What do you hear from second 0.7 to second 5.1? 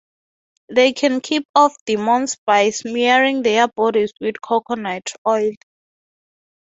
can keep off demons by smearing their bodies with coconut